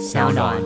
[0.00, 0.56] 小暖。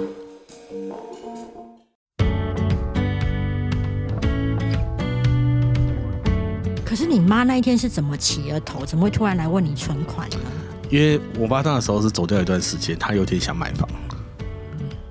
[6.84, 8.86] 可是你妈那一天是怎么起了头？
[8.86, 10.36] 怎么会突然来问你存款呢？
[10.88, 13.88] 因为我爸那时候是走掉一段时间，他有点想买房，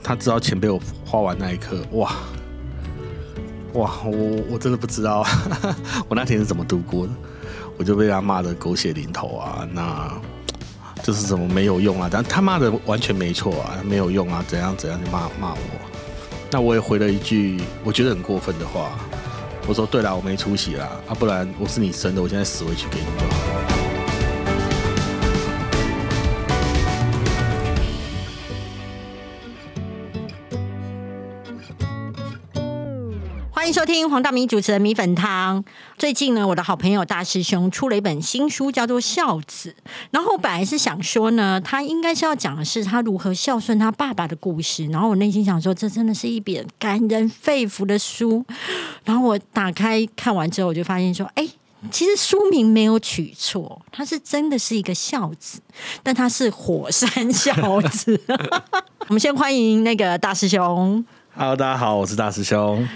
[0.02, 2.14] 他知道钱被我花完那一刻，哇
[3.74, 5.26] 哇，我我真的不知道
[6.08, 7.14] 我那天是怎么度过的，
[7.78, 10.10] 我就被他骂的狗血淋头啊，那
[11.04, 15.58] 这是怎么没有用啊，但他妈的完全没错啊，没有用啊，怎样怎样就骂骂我，
[16.50, 18.98] 那我也回了一句我觉得很过分的话，
[19.68, 23.53] 我说对啦，我没出息啦，啊不然我是你生的，我现在死回去给你就好。
[33.74, 35.66] 收听黄大明主持的米粉汤。
[35.98, 39.76] 最近呢，我的好朋友大师兄出了一本新书，叫做《孝子》。
[40.12, 44.86] 然后我本来是想说呢，他应该是要讲的是他如何孝顺他爸爸的故事。
[44.92, 48.46] 然后我内心想说，这真的是一本感人肺腑的书。
[49.06, 51.50] 然后我打开看完之后，我就发现说，哎。
[51.92, 55.60] 其实书名没有取错，他是真的是一个孝子，
[56.02, 58.22] 但他是火山孝子。
[59.10, 61.04] 我们先欢迎那个大师兄。
[61.36, 62.88] Hello，大家好，我是大师兄。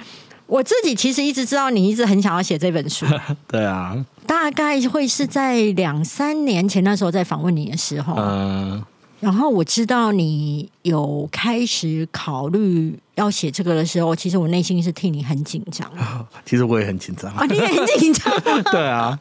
[0.48, 3.06] 我自己其实一直知道你一直很想要写这本书，
[3.48, 8.84] 对啊，大概会是在两三年前那时候在访问你的时候，嗯、
[9.20, 15.90] 然后我知道你有开始考虑要写这个的时候，其实我内心是替你很紧张。
[15.92, 17.31] 啊， 其实我也很紧张。
[17.34, 17.45] 啊。
[17.45, 18.34] 你也很紧张？
[18.34, 19.20] 吗， 对啊，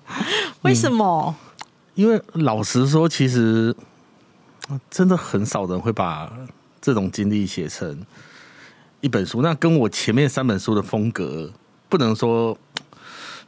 [0.63, 1.35] 为什么？
[1.95, 3.75] 因为老实说，其实
[4.91, 6.31] 真的很少人会把
[6.81, 7.99] 这种经历写成
[9.01, 9.43] 一本书。
[9.43, 11.53] 那跟我前面三本书的风格，
[11.89, 12.57] 不能说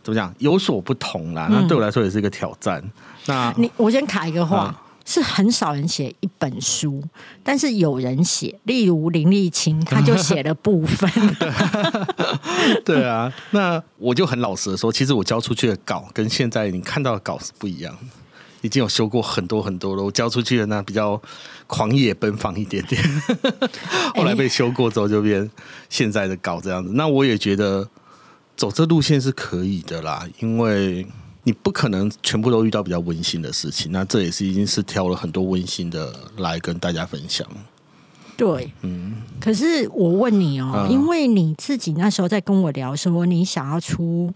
[0.02, 1.48] 怎么讲有所不同啦。
[1.50, 2.82] 那对我来说也是一个挑战。
[3.26, 4.58] 那你我先卡一个话。
[4.58, 7.02] 啊是很少人写一本书，
[7.42, 11.10] 但是有人写，例如林立清，他就写了部分。
[12.84, 18.00] 对啊，那我就很老实的说，其实我交出去的稿跟现在你看到的稿是不一样的。
[18.62, 21.20] 已经有修过很多很多了，我交出去的那比较
[21.66, 23.02] 狂野奔放一点点，
[24.16, 25.48] 后来被修过之后就变
[25.88, 26.90] 现在的稿这样子。
[26.94, 27.88] 那我也觉得
[28.56, 31.06] 走这路线是可以的啦，因为
[31.44, 37.46] 你不可能全部都遇到比较温馨的事情，那这也是已经是挑了很多温馨的来跟大家分享。
[38.36, 44.32] 对，嗯，可是我问你哦，嗯因为你自己那时候在跟我聊说你想要出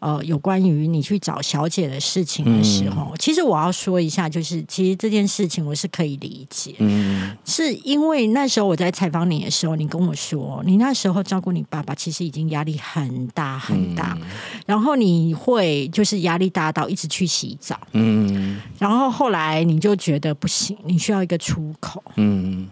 [0.00, 14.26] 呃有关于你去找小姐的事情的时候，嗯其实我要说一下，就是其实这件事情我是可以理解，嗯，是因为那时候我在采访你的时候，你跟我说，你那时候照顾你爸爸，其实已经压力很大很大，嗯。
[14.66, 18.60] 然后你会就是压力大到一直去洗澡，嗯。
[18.78, 22.02] 然后后来你就觉得不行，你需要一个出口。
[22.16, 22.66] 嗯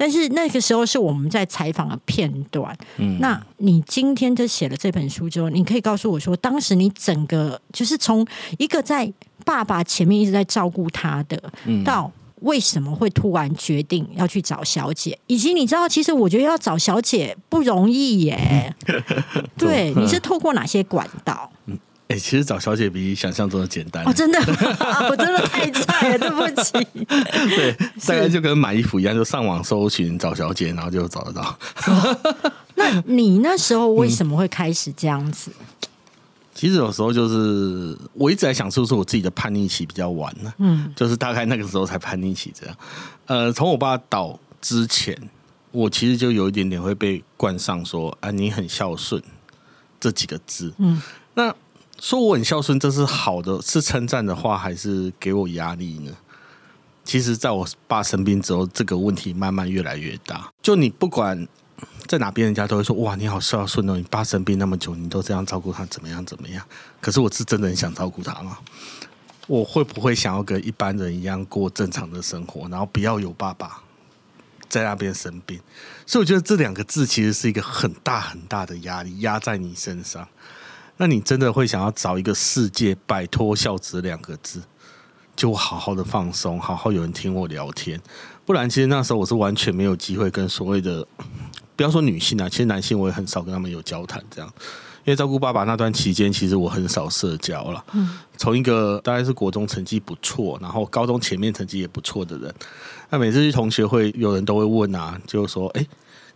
[0.00, 2.74] 但是那个时候是我们在采访的片段。
[2.96, 9.12] 嗯，那你今天就写了这本书之后，你可以告诉我说，当时你整个就是从一个在
[9.44, 18.74] 爸爸前面一直在照顾他的，嗯到为什么会突然决定要去找小姐，以及你知道，其实我觉得要找小姐不容易耶。
[19.58, 21.52] 对，你是透过哪些管道？
[22.10, 24.04] 哎、其实找小姐比想象中的简单。
[24.04, 24.38] 哦，真的，
[25.08, 26.72] 我真的太菜了，对不起。
[27.06, 27.72] 对，
[28.06, 31.58] 大概就跟买衣服一样，就上网搜寻找小姐，然后就找得到。
[32.74, 35.52] 那你那时候为什么会开始这样子？
[36.52, 40.52] 其实有时候就是我一直在想，是不是我自己的叛逆期比较晚呢？
[40.58, 42.76] 嗯就是大概那个时候才叛逆期这样。
[43.26, 45.16] 呃，从我爸倒之前，
[45.70, 49.22] 我其实就有一点点会被冠上说啊，你很孝顺
[50.00, 50.74] 这几个字。
[50.78, 51.00] 嗯，
[51.34, 51.54] 那
[52.00, 56.10] 说我很孝顺，这是好的，是称赞的话，还是给我压力呢？
[57.04, 60.50] 其实，在我爸生病之后，这个问题慢慢越来越大。
[60.62, 61.46] 就你不管
[62.06, 63.96] 在哪边，人家都会说：“哇，你好孝顺哦！
[63.96, 66.64] 你爸生病那么久，你都这样照顾他，怎么样怎么样？”
[67.00, 68.58] 可是我是真的很想照顾他吗？
[69.46, 73.82] 我会不会想要跟一般人一样过正常的生活，然后不要有爸爸
[74.68, 75.60] 在那边生病？
[76.06, 80.26] 所以我觉得这两个字其实是一个很大很大的压力，压在你身上。
[81.00, 84.60] 那你真的会想要找一个世界摆脱孝子两个字，
[85.34, 87.98] 就好好的放松，好好有人听我聊天。
[88.44, 91.06] 不然，其实那时候我是完全没有机会跟所谓的，
[91.74, 94.52] 不要说女性啊，其实男性我也很少跟他们有交谈这样。
[95.06, 97.82] 因为照顾爸爸那段期间，其实我很少社交了。
[97.94, 102.54] 嗯从一个大概是国中成绩不错，然后高中前面成绩也不错的人，
[103.08, 105.86] 那每次去同学会，有人都会问啊，就是说：“哎、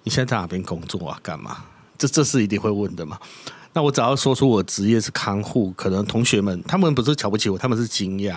[0.04, 1.20] 你现在在哪边工作啊？
[1.22, 1.58] 干嘛？”
[1.98, 3.18] 这这是一定会问的嘛。
[3.74, 8.36] 那我只要说出我职业是看护，可能同学们他们不是瞧不起我，他们是惊讶。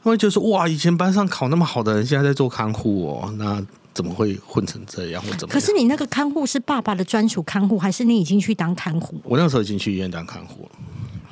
[0.00, 5.52] 他们会觉得说哇，以前班上考那么好的人，现在在做看护哦，那怎么会混成这样或怎么？
[5.52, 9.20] 可是你那个看护是爸爸的专属看护，还是你已经去当看护？
[9.24, 10.70] 我那时候已经去医院当看护了。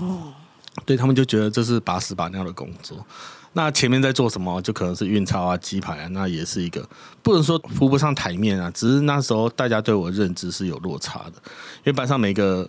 [0.04, 0.32] 哦，
[0.84, 2.98] 对他们就觉得这是把屎把尿的工作。
[3.52, 4.60] 那前面在做什么？
[4.60, 6.87] 就可能是运钞啊、鸡排啊，那也是一个
[7.22, 8.70] 不能说扶不上台面啊。
[8.72, 11.34] 只是那时候大家对我认知是有落差的，
[11.76, 12.69] 因为班上每个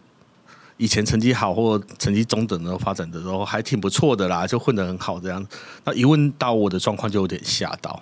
[0.78, 5.46] 以前成绩好或成绩中等的发展的时候还挺不错的啦，就混得很好这样。
[5.84, 8.02] 那一问到我的状况，就有点吓到，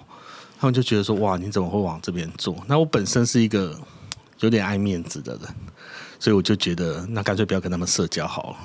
[0.60, 3.80] 他们就觉得说：“哇，你怎么会往这边做？”那我本身是一个
[4.39, 5.42] 有点爱面子的人，
[6.19, 8.57] 所以我就觉得，那干脆不要跟他们社交好了。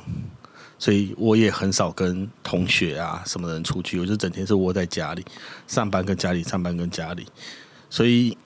[0.79, 5.25] 所以我也很少跟同学啊什么人出去，我就整天是窝在家里
[5.67, 7.27] 上班，跟家里上班，跟家里。
[7.91, 8.37] 所以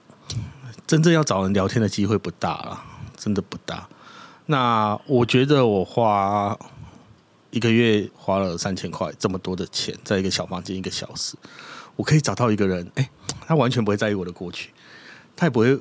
[0.86, 2.82] 真正要找人聊天的机会不大了，
[3.16, 3.88] 真的不大。
[4.46, 6.58] 那我觉得我花
[7.50, 11.36] 一个月花了三千块，这么多的钱，在一个小房间一个小时，
[11.96, 13.08] 我可以找到一个人，哎，
[13.46, 14.70] 他完全不会在意我的过去，
[15.34, 15.78] 他也不会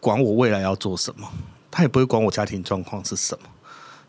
[0.00, 1.28] 管我未来要做什么，
[1.70, 3.48] 他也不会管我家庭状况是什么。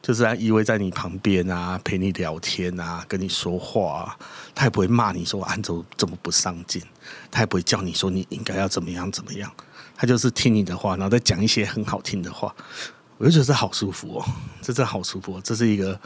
[0.01, 4.17] 就是依偎在你旁边啊，陪你聊天啊，跟你说话，啊，
[4.53, 6.79] 他也不会骂你说安卓这么不上进，
[7.31, 9.51] 他也不会叫你说你应该要怎么样怎么样，
[9.95, 12.55] 他就是听你的话，然后再讲一些很好听的话，
[13.17, 14.25] 我就觉得这好舒服哦，
[14.61, 15.99] 这真好舒服，这是一个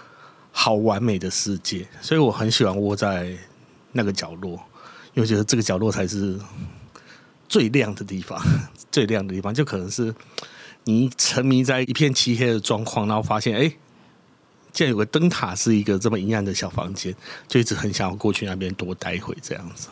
[0.51, 3.35] 好完美的世界，所以我很喜欢窝在
[3.91, 4.59] 那个角落，
[5.13, 6.39] 因为觉得这个角落才是
[7.47, 8.39] 最亮的地方，
[8.91, 10.13] 最亮的地方就可能是
[10.83, 13.71] 你沉迷在一片漆黑的状况，然后发现哎。
[14.71, 17.13] 竟然有个灯塔，是一个这么阴暗的小房间，
[17.47, 19.87] 就一直很想要过去那边多待一会这样子。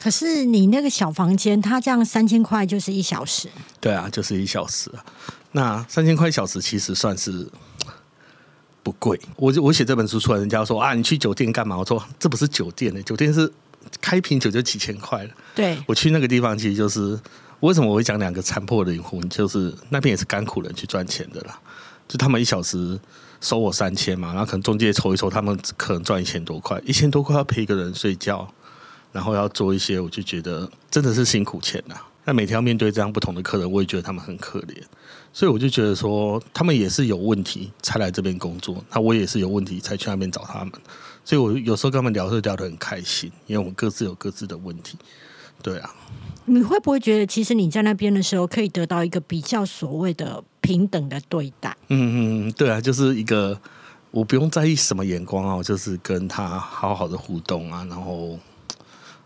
[0.00, 3.48] 可是你那个小房间，它这样三千块就是一小时。
[3.80, 5.04] 对啊，就是一小时啊。
[5.52, 7.46] 那三千块一小时其实算是
[8.82, 9.20] 不贵。
[9.36, 11.76] 我我写这本书出来，人家说啊，你去酒店干嘛？
[11.76, 13.52] 我说这不是酒店的，酒店是
[14.00, 15.30] 开瓶酒就几千块了。
[15.54, 17.18] 对，我去那个地方其实就是
[17.60, 21.58] 为什么我会讲两个残破的灵魂，就是那边也是甘苦人去赚钱的啦，
[22.08, 22.98] 就他们一小时。
[23.42, 28.46] 收我三千嘛，然后可能中介抽一抽，他们可能赚一千多块，一千多块要陪一个人睡觉，
[29.12, 31.94] 然后要做一些，我就觉得真的是辛苦钱呐。
[32.26, 34.76] 那每天要面对这样不同的客人，我也觉得他们很可怜，
[35.32, 40.72] 所以我就觉得说，他们也是有问题才来这边工作，那我也是有问题才去那边找他们，
[41.24, 44.98] 所以我有时候跟他们聊，是聊得很开心，因为我们各自有各自的问题，
[45.62, 45.94] 对啊。
[46.46, 51.76] 你会不会觉得，其实你在那边的时候，可以得到一个比较所谓的平等的对待？
[51.88, 53.56] 嗯嗯，对啊，就是一个
[54.10, 58.36] 我不用在意什么眼光啊，就是跟他好好的互动啊，然后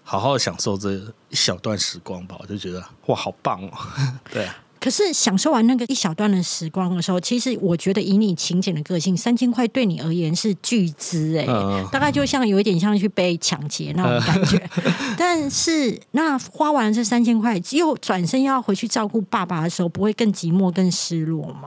[0.03, 0.93] 好好享受这
[1.31, 3.73] 一小段时光吧，我就觉得哇，好棒哦！
[4.31, 4.47] 对。
[4.85, 11.47] 可是享受完那个一小段的时光的时候，其实我觉得以你勤俭的个性，三千块对你而言是巨资哎，
[11.91, 14.63] 大概就像有一点像去被抢劫那种感觉。
[15.17, 21.65] 但是那花完了这三千块，又转身要回去照顾爸爸的时候，不会更寂寞、更失落吗？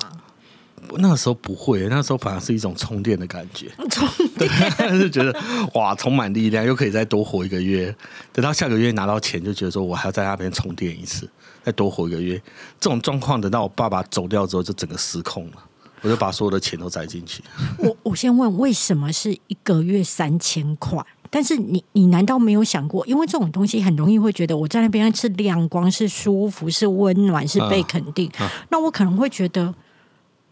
[1.00, 4.48] 那个时候不会，那时候反而是一种充电的感觉， 充电
[5.02, 5.36] 就觉得
[5.74, 7.94] 哇，充满力量，又可以再多活一个月。
[8.32, 11.28] 等到下个月拿到钱，就觉得说我还要在那边充电一次。
[11.68, 12.42] 再多活一个月，
[12.80, 15.58] 这种状况等到我爸爸走掉之后，就整个失控了。
[16.02, 17.44] 我就把所有的钱都栽进去。
[17.78, 21.06] 我我先问，为什么是一个月三千块？
[21.30, 23.06] 但是你你难道没有想过？
[23.06, 28.32] 因为这种东西很容易会觉得我在那边是亮光、是舒服、是温暖、是被肯定。
[28.70, 29.76] 那我可能会觉得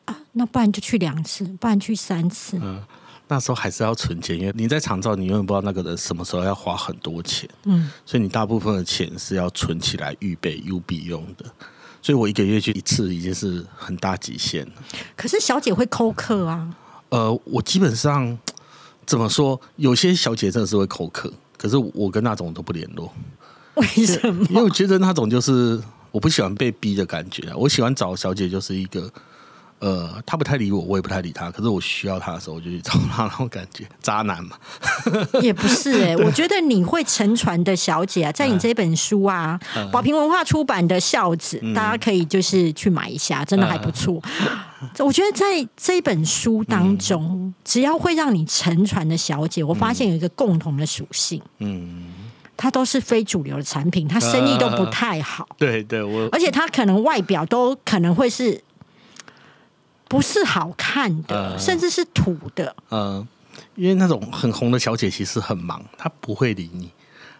[0.03, 2.59] 啊，那不然就去两次，不然去三次。
[3.27, 11.45] 那时候还是要存钱，因为你在长照，你永远不知道那个人什么时候要花很多钱，嗯，所以你大部分的钱是要存起来预备 U B 用的。
[12.01, 14.73] 所以我一个月去一次已经是很大极限了。
[15.15, 16.69] 可是小姐会扣客啊？
[17.09, 18.37] 呃，我基本上
[19.07, 23.11] 怎么说，有些小姐真的是会扣客，可是我跟那种都不联络。
[23.73, 24.45] 为什么？
[24.51, 29.11] 因为我觉得那种就是我不喜欢被逼的感觉，我喜欢找小姐就是一个。
[29.85, 31.51] 呃，他不太理我，我也不太理他。
[31.51, 34.57] 可是我需要他的时候，我就去找他，那种感觉，渣男嘛。
[35.43, 39.59] 也不是哎，我觉得你会沉船的小姐啊，在你这本书啊，
[39.91, 44.19] 宝平文化出版的《孝子》，大家可以就是去买一下，真的还不错。
[45.05, 45.45] 我觉得在
[45.77, 52.07] 这本书当中，只要会让你沉船的小姐，我发现有一个共同的属性，嗯，
[52.57, 55.47] 它都是非主流的产品，它生意都不太好。
[55.59, 58.59] 对对，我而且它可能外表都可能会是。
[60.07, 62.75] 不是好看的，甚至是土的。
[62.91, 63.27] 嗯，
[63.75, 66.89] 因为那种很红的小姐其实很忙，她不会理你。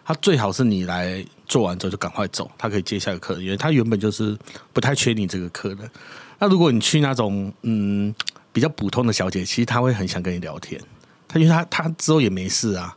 [0.04, 4.38] 她最好是你来做完之后就赶快走，她可以接下一个客人，因为她原本就是
[4.72, 5.90] 不太缺你这个客人。
[6.38, 8.14] 那如果你去那种嗯
[8.52, 10.80] 比较普通的小姐，其实她会很想跟你聊天。
[11.26, 12.96] 她因为她她之后也没事啊，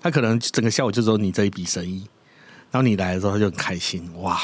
[0.00, 2.06] 她可能整个下午就只有你这一笔生意，
[2.70, 4.40] 然后你来的时候她就很开心，哇，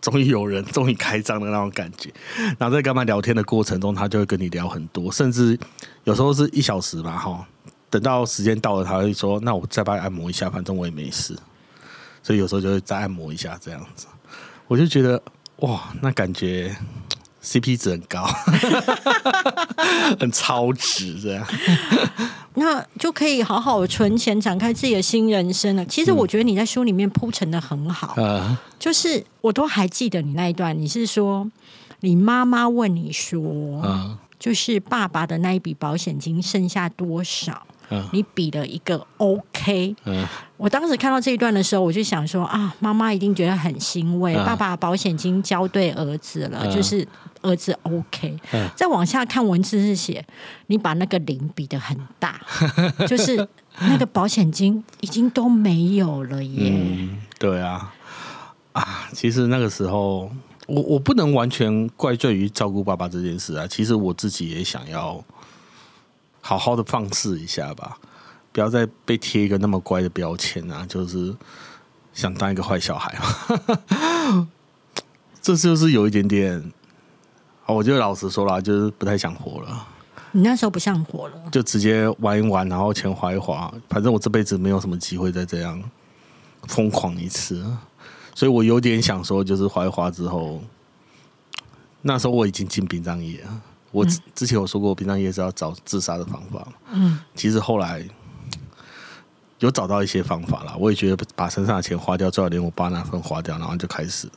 [0.00, 2.12] 终于有人，终于开张的那种感觉。
[2.58, 5.58] 然后在跟他聊天的过程中，他就会跟你聊很多，甚至
[6.04, 7.46] 有时候是一小时吧，哈。
[7.90, 11.36] 等到时间到了，他会说：“那我再帮你按摩一下，反正我也没事。”
[12.24, 14.06] 所以有时候就会再按摩一下这样子。
[14.66, 15.22] 我就觉得
[15.56, 16.74] 哇，那感觉
[17.42, 18.24] CP 值很高，
[20.18, 21.46] 很超值这样。
[22.54, 25.84] 那就可以好好存钱，展开自己的新人生了。
[25.86, 31.50] 其实我觉得你在书里面铺陈的很好，呃，就是我都还记得你那一段，你是说
[32.00, 33.40] 你妈妈问你说，
[33.84, 37.66] 嗯就是爸爸的那一笔保险金剩下多少？
[37.90, 40.26] 嗯你比了一个 OK，嗯
[40.62, 47.06] 我当时看到这一段的时候，我就想说啊，妈妈一定觉得很欣慰，嗯爸爸保险金交对儿子了，嗯就是
[47.40, 48.38] 儿子 OK。
[48.52, 50.24] 嗯再往下看文字是写，
[50.68, 52.40] 你把那个零比的很大，
[53.08, 53.48] 就是
[53.80, 56.70] 那个保险金已经都没有了耶。
[56.72, 57.92] 嗯，对啊，
[58.72, 60.30] 啊，其实那个时候，
[60.68, 63.66] 我我不能完全怪罪于照顾爸爸这件事啊。
[63.66, 65.22] 其实我自己也想要
[66.40, 67.98] 好好的放肆一下吧，
[68.52, 71.34] 不要再被贴一个那么乖的标签啊，就是
[72.12, 74.48] 想当一个坏小孩嘛。
[75.42, 76.72] 这就是有一点点，
[77.66, 79.88] 啊，我就老实说了，就是不太想活了。
[80.30, 85.82] 你那时候不想活了，就直接玩一玩，然后钱花一花，反正我这辈子没有什么机会再这样
[86.68, 87.62] 疯狂一次，
[88.34, 90.62] 所以我有点想说，就是花一花之后，
[92.00, 93.60] 那时候我已经进殡葬业了。
[93.90, 98.02] 我之之前有说过，殡葬业是要找自杀的方法，嗯，其实后来
[99.66, 100.76] 有找到一些方法啦。
[100.78, 104.28] 我也觉得把身上的钱花掉，最好连我爸那份花掉，然后就开始，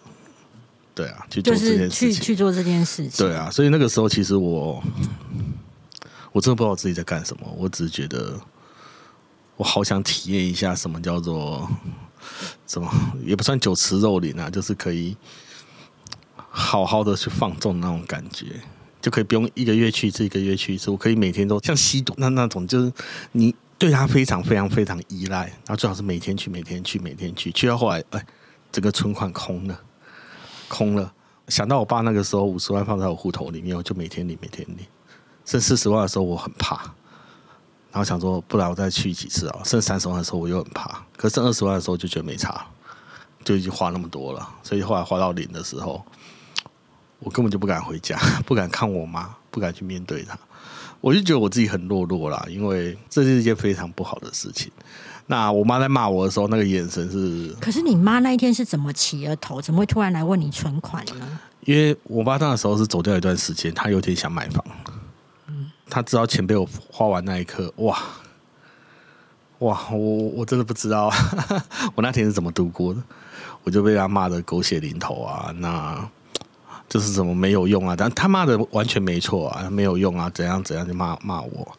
[0.94, 2.12] 对啊，去做这就是件事情。
[2.14, 3.26] 去去做这件事情。
[3.26, 4.82] 对啊，所以那个时候其实我，
[6.32, 8.40] 我真的不知道自己在干什么，我只是觉得
[9.58, 11.70] 我好想体验一下什么叫做
[12.68, 12.92] 什么，
[13.24, 15.16] 也不算酒池肉林啊，就是可以
[16.36, 18.46] 好好的去放纵那种感觉。
[19.02, 20.90] 就可以不用一个月去一次，一个月去一次。
[20.90, 22.92] 我可以每天都像吸毒那那种，就是
[23.34, 23.54] 你
[23.86, 28.26] 对他非常非常非常依赖，然后最好是每天去，每天去，每天去，去到后来，哎，
[28.72, 29.80] 整个存款空了，
[30.68, 31.14] 空了。
[31.50, 34.80] 想到我爸那个时候五十万放在我户头里面，我就每天领，每天领。
[35.46, 36.78] 剩四十万的时候，我很怕，
[37.92, 39.60] 然后想说，不然我再去几次啊？
[39.64, 41.06] 剩三十万的时候，我又很怕。
[41.16, 42.66] 可是剩二十万的时候，就觉得没差，
[43.44, 44.50] 就已经花那么多了。
[44.64, 46.04] 所以后来花到零的时候，
[47.20, 50.36] 我根本就不敢回家，不敢看我妈，不敢去面对她。
[51.06, 54.72] 我就觉得我自己很懦弱啦，因为这是一件非常不好的事情。
[55.28, 59.62] 那我妈在骂我的时候，那个眼神是可是你妈那一天是怎么起了头？
[59.62, 61.40] 怎么会突然来问你存款呢？
[61.62, 64.66] 因为我爸那个时候是走掉一段时间，他有点想买房。
[65.48, 68.02] 嗯他知道钱被我花完那一刻，哇
[69.60, 71.12] 哇，我我真的不知道
[71.94, 73.04] 我那天是怎么度过的，
[73.64, 76.10] 我就被他骂的狗血淋头啊，那
[76.88, 77.96] 就是怎么没有用啊？
[77.98, 81.78] 但他骂的完全没错啊，没有用啊，怎样怎样就骂骂我。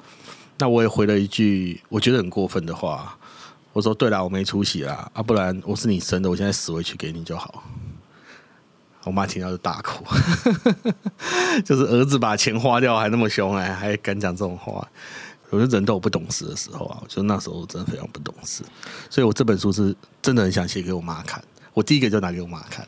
[0.58, 3.16] 那我也回了一句我觉得很过分的话，
[3.72, 7.62] 我说对啦，我没出息啦，啊，不然我是你生的，我现在死回去给你就好。
[9.04, 10.04] 我妈听到就大哭，
[11.64, 14.86] 就是儿子把钱花掉还那么凶哎，还敢讲这种话。
[15.50, 18.64] 我觉得人都有不懂事的时候啊，我觉得那时候真的非常不懂事，
[19.08, 21.40] 所以我这本书是真的很想写给我妈看。
[21.72, 22.84] 我第一个就拿给我妈看，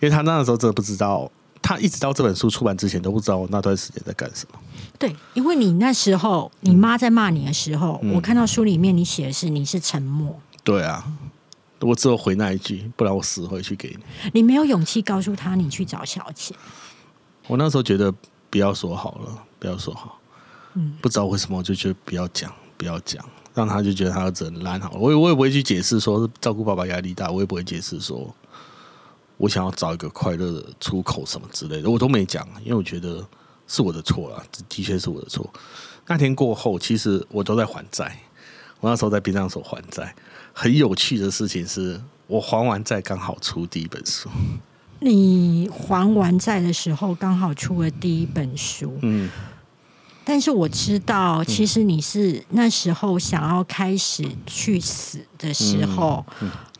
[0.00, 1.30] 为她那时候真的不知道，
[1.62, 4.58] 她一直到这本书出版之前都不知道我那段时间在干什么。
[4.98, 11.04] 对，因为你那时候你妈在骂你的时候，嗯我看到书里面你写的是你是沉默，对啊，
[11.80, 14.30] 我只有回那一句，不然我死回去给你。
[14.32, 16.54] 你没有勇气告诉他你去找小姐。
[17.48, 18.12] 我那时候觉得
[18.50, 20.18] 不要说好了，不要说好。
[20.74, 24.98] 嗯，不知道为什么我就觉得不要讲，不要讲，让他就觉得他儿子很烂好了。
[24.98, 28.32] 我也我也不会去解释说照顾爸爸压力大，我也不会解释说
[29.36, 33.26] 我想要找一个快乐的出口什么之类的，我都没讲，因为我觉得
[33.66, 35.48] 是我的错啦，的确是我的错。
[36.06, 38.18] 那天过后，其实我都在还债，
[38.80, 40.14] 我那时候在殡葬所还债。
[40.52, 44.28] 很有趣的事情是我还完债刚好出第一本书，
[45.00, 48.98] 你还完债的时候，刚好出了第一本书。
[49.02, 49.30] 嗯。
[50.24, 56.24] 但是我知道，其实你是那时候想要开始去死的时候，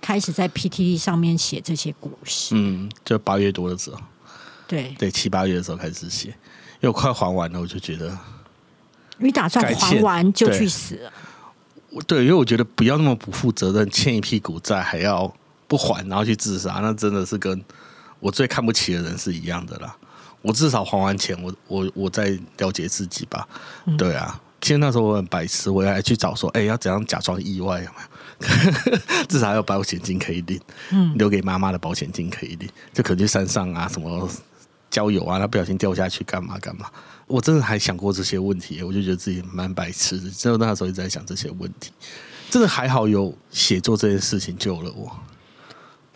[0.03, 2.55] 开始在 PTT 上面写这些故事。
[2.55, 3.99] 嗯，就八月多的时候，
[4.67, 6.35] 对，对，七八月的时候开始写，因
[6.83, 8.19] 为我快还完了，我就觉得，
[9.19, 11.13] 你打算该还完就去死了。
[11.91, 15.33] 我对，因为我觉得不要那么不负责任，欠一屁股债还要
[15.69, 17.65] 不还，然后去自杀，那真的是跟
[18.19, 19.97] 我最看不起的人是一样的啦。
[20.41, 23.47] 我至少还完钱，我我我再了解自己吧。
[23.97, 27.97] 对啊，其实那时候我很白痴，我还去找说，哎、要怎样假装意外有没
[28.93, 28.99] 有？
[29.29, 34.29] 至少还有保险金可以领，嗯，留给妈妈的保险金可以领，就可能去山上啊，什么
[34.89, 36.87] 郊游啊，他不小心掉下去干嘛干嘛。
[37.27, 40.31] 我真的还想过这些问题，我就觉得自己蛮白痴的。
[40.31, 41.91] 只有那时候一直在想这些问题，
[42.49, 45.11] 真的还好有写作这件事情救了我，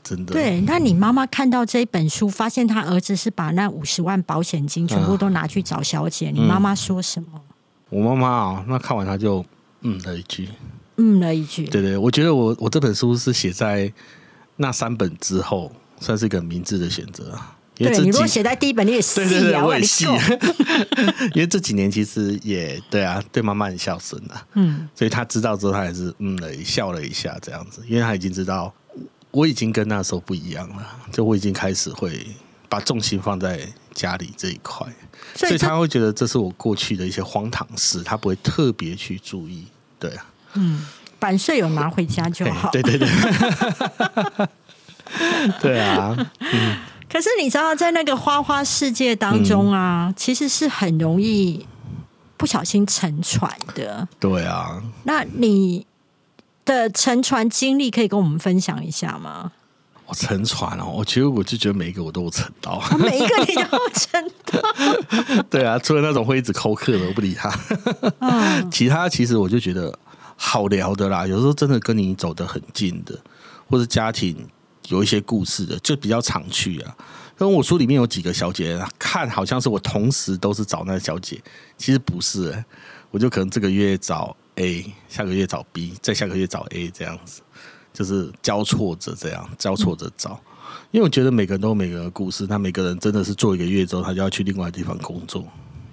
[0.05, 0.35] 真的。
[0.35, 7.41] 对，那你妈妈看到这一本书，发现她儿子是把那五十万保险金全部都拿去找小姐，你妈妈说什么？
[7.91, 9.45] 我妈妈啊，那看完她就
[9.83, 10.49] 嗯了一句，
[10.97, 13.93] 嗯了一句，对对，我觉得我我这本书是写在
[14.57, 17.39] 那三本之后，算是一个明智的选择。
[17.79, 20.07] 对你如果写在第一本，你也细对对对，啊，我也细，
[21.35, 28.73] 因为这几年其实也对啊，对妈妈很孝顺啊，嗯，所以他知道之后，他也是嗯了一笑了一下这样子，因为他已经知道
[29.31, 32.27] 我已经跟那时候不一样了，就我已经开始会
[32.67, 33.61] 把重心放在
[33.93, 34.87] 家里这一块，
[35.37, 39.67] 所以他会觉得这是我过去的一些荒唐事，他不会特别去注意，
[39.99, 40.25] 对啊，
[41.19, 42.71] 版税有拿回家就好。
[42.71, 43.09] 对对对，
[45.61, 46.17] 对 啊，
[47.11, 51.67] 可是你知道，在那个花花世界当中啊，其实是很容易
[52.37, 54.07] 不小心沉船的。
[54.19, 55.87] 对啊，那你
[56.65, 59.53] 的沉船经历可以跟我们分享一下吗？
[60.07, 67.53] 我沉船哦，我其实我就觉得每一个我都有沉到，每一个你都沉到， 对啊，除了那种会一直扣客的，我不理他。
[68.21, 69.97] 嗯，其他其实我就觉得
[70.37, 73.19] 好聊的啦，有时候真的跟你走得很近的，
[73.69, 74.47] 或者家庭
[74.89, 76.97] 有一些故事的，就比较常去啊。
[77.39, 81.39] 因为我书里面有几个小姐，看好像是我同时都是找那个小姐，
[81.77, 82.65] 其实不是、欸，
[83.11, 87.43] 我就可能这个月找 A，下个月找 B，再下个月找 A 这样子，
[87.97, 90.39] 就是交错着这样交错着找。
[90.91, 95.45] 因为我觉得每个人都有每个人的故事，那每个人真的是做一个月之后，他就要去另外地方工作。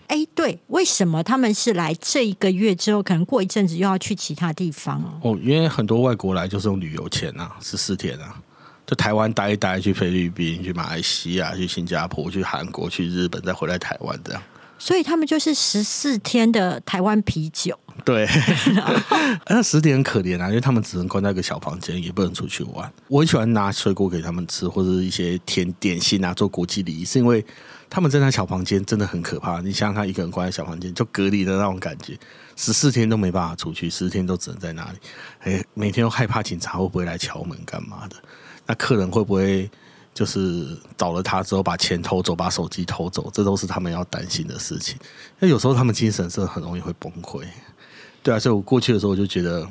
[0.07, 5.31] 哎，对，为什么他们是来这一个月之后，可能过一阵子又要去其他地方哦？
[5.31, 8.35] 哦，因为很多外国来就是用旅游钱啊，十四天啊，
[8.85, 14.41] 就台湾待一待，去菲律宾、去马来西亚、去新加坡、去韩国、去日本，再回来台湾这样。
[14.83, 17.79] 所以他们就是十四天的台湾啤酒。
[18.03, 18.27] 对，
[19.47, 22.91] 那十点很可怜啊，因为他们只能关在一个小房间，也不能出去玩。
[23.07, 27.45] 我很喜欢拿水果给他们吃，或者一些甜点心啊，做国际礼仪，是因为
[27.89, 29.61] 他们在那小房间真的很可怕。
[29.61, 32.19] 你想想他一个人关在小房间，就隔离的那种感觉，
[32.57, 34.97] 十四天都没办法出去，十四天都只能在那里。
[35.43, 38.17] 哎，每天都害怕警察会不会来敲门干嘛的？
[38.65, 39.71] 那客人会不会
[40.13, 43.29] 就是找了他之后把钱偷走，把手机偷走？
[43.33, 44.95] 这都是他们要担心的事情。
[45.39, 47.43] 那有时候他们精神是很容易会崩溃。
[48.21, 49.67] 对啊，所以我过去的时候我就觉得，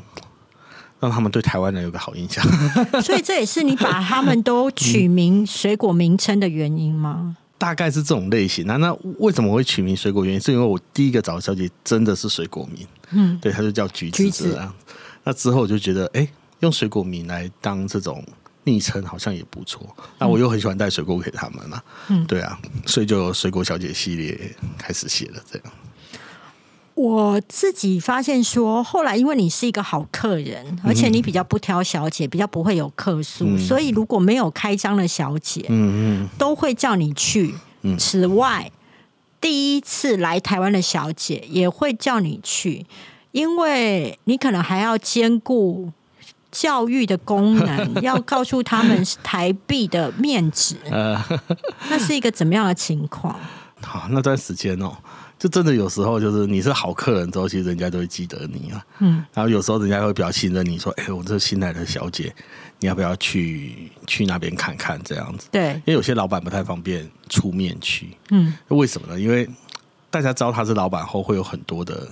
[1.01, 2.45] 让他们对台湾人有个好印象。
[3.01, 7.37] 所以这也是你把他们都取名水果名称的原因吗？
[7.57, 8.67] 大概是这种类型。
[8.67, 10.25] 那那为什么会取名水果？
[10.25, 14.75] 原因是因为我第一个找的小姐真的是水果名，嗯，对，她就叫橘橘子子这样。
[15.23, 16.29] 那之后我就觉得，哎，
[16.59, 18.23] 用水果名来当这种
[18.65, 19.85] 昵称好像也不错。
[20.19, 24.39] 那我又很喜欢带水果给他们嘛，嗯对啊，所以就有水果小姐系列
[24.79, 25.73] 开始写了这样。
[26.95, 37.55] 我自己发现说，后来因为你是一个好客人，而且你比较不挑小姐，比较不会有客诉，所以如果没有开张的小姐，嗯嗯，都会叫你去。
[37.99, 38.71] 此外，
[39.41, 42.87] 第一次来台湾的小姐也会叫你去，
[43.33, 45.91] 因为你可能还要兼顾
[46.53, 50.77] 教育的功能， 要告诉他们台币的面值。
[50.91, 51.21] 呃，
[51.91, 53.35] 那是一个怎么样的情况？
[53.81, 54.93] 好，那段时间哦，
[55.39, 58.87] 就真的有时候就是你是好客人之后，其实人家都会记得你啊。
[59.01, 62.33] 嗯，然后有时候人家会比较信任你，说：“哎、我这新来的小姐，
[62.79, 69.19] 你要不要去去那边看看？”这样子，对，因为有些老板不太方便出面去，嗯，为什么呢？
[69.21, 69.49] 因为
[70.11, 72.07] 大家知道他是老板后，会有很多的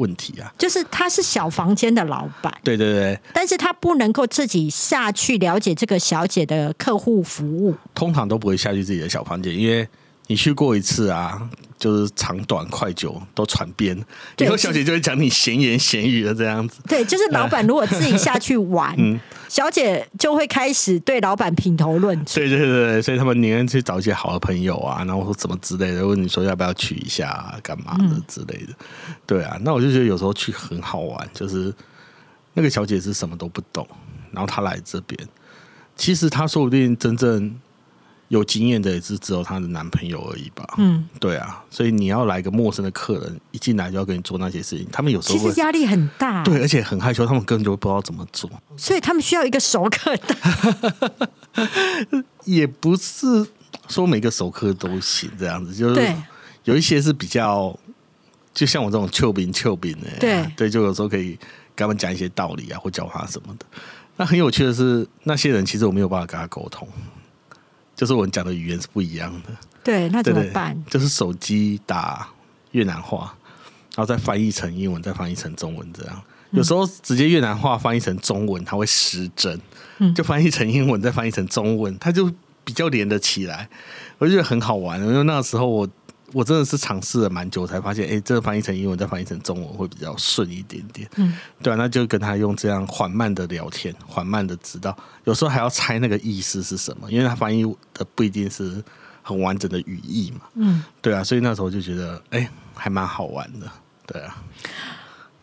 [0.00, 0.52] 问题啊。
[0.58, 7.74] 就是他是小房间的老板，对对对，但是他不能够自己下去了解这个小姐的客户服务。
[7.94, 9.86] 通常都不会下去自己的小房间，因为
[10.30, 14.00] 你去过一次啊，就是长短快久都传遍，
[14.36, 16.80] 对以后小姐就会讲你闲言闲语的这样子。
[16.86, 22.36] 对，就是老板如果自己下去玩，嗯小姐就会开始对老板品头论足。
[22.36, 28.72] 对对对对，所以他们宁愿去找一些好的朋友啊，然后说怎么之类的，问你说要不要去一下、啊，干嘛的之类的。
[29.26, 31.74] 对啊，那我就觉得有时候去很好玩，就是
[32.54, 33.84] 那个小姐是什么都不懂，
[34.30, 35.18] 然后她来这边，
[35.96, 37.52] 其实她说不定真正
[38.30, 40.64] 有经验的也是只有她的男朋友而已吧。
[40.78, 48.48] 嗯，对啊，所以你要来一个陌生的客人，一进来就要跟你做那些事情，他们有时候其实压力很大，对，而且很害羞，他们根本就不知道怎么做。
[48.76, 51.28] 所以他们需要一个熟客的。
[52.44, 53.44] 也不是
[53.88, 56.14] 说每个熟客都行这样子，就是
[56.62, 57.76] 有一些是比较
[58.54, 61.30] 就像我这种丘兵丘兵的，对对，就有时候可以
[61.74, 63.66] 跟他们讲一些道理啊，或教他什么的。
[64.16, 66.86] 那很有趣的是，那些人其实我没有办法跟他沟通，
[68.00, 69.50] 就是我们讲的语言是不一样的。
[69.84, 70.84] 对，那怎对对么办？
[70.88, 72.26] 就是手机打
[72.70, 73.36] 越南话，
[73.94, 76.22] 然后再翻译成英文，再翻译成中文，这样。
[76.52, 79.60] 有时候直接越南话翻译成中文，它会失真，
[79.98, 82.32] 嗯就翻译成英文，再翻译成中文，它就
[82.64, 83.68] 比较连得起来。
[84.16, 85.86] 我就觉得很好玩，因为那个时候我
[86.32, 91.08] 我真的是尝试了蛮久，才发现，哎，这个翻译成英文再翻译成中文会比较顺一点点。
[91.16, 97.64] 嗯，对啊，那就跟他用这样缓慢的聊天，缓慢的知道，有时候还要猜那个意思是什么，因为他翻译
[97.94, 98.82] 的不一定是
[99.22, 100.40] 很完整的语义嘛。
[100.54, 103.70] 嗯，对啊，所以那时候就觉得，哎、还蛮好玩的。
[104.06, 104.42] 对啊，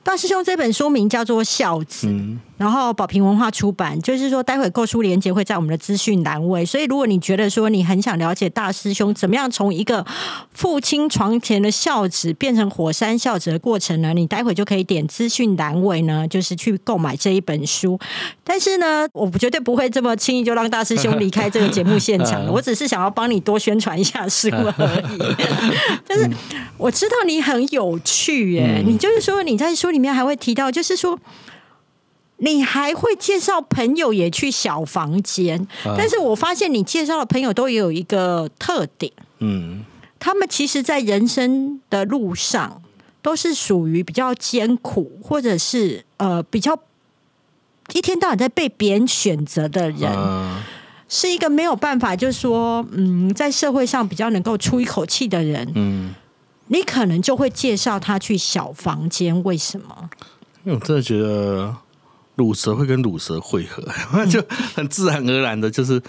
[0.08, 10.06] 大师兄这本书名叫做《孝子》，嗯，然后宝瓶文化出版，就是说待会购书链接会在我们的资讯栏位，所以如果你觉得说你很想了解大师兄怎么样从一个
[10.54, 18.00] 父亲床前的孝子变成火山孝子的过程呢，你待会就可以点资讯栏位呢，就是去购买这一本书。
[18.46, 25.20] 但是呢，我绝对不会这么轻易就让大师兄离开这个节目现场的，我只是想要帮你多宣传一下书而已。
[26.08, 26.30] 但是
[26.78, 31.20] 我知道你很有趣耶，你就是说你在书里面还会提到，就是说。
[32.40, 35.96] 你还会介绍朋友也去小房间，啊。
[35.98, 39.84] 但是我发现你介绍的朋友都有一个特点，嗯，
[40.20, 42.84] 他们其实，在人生的路上
[43.24, 46.78] 都是属于比较艰苦，或者是呃比较
[47.94, 50.62] 一天到晚在被别人选择的人，嗯
[51.10, 56.14] 是一个没有办法，就是说，嗯，在社会上比较能够出一口气的人，嗯，
[56.68, 59.44] 你可能就会介绍他去小房间。
[59.44, 60.10] 为什么？
[60.64, 61.76] 因为我真的觉得
[62.36, 63.84] 乳蛇会跟乳蛇汇合，
[64.28, 64.44] 就
[64.76, 66.02] 很自然而然的，就是